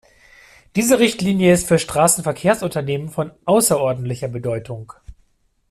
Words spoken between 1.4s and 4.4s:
ist für Straßenverkehrsunternehmen von außerordentlicher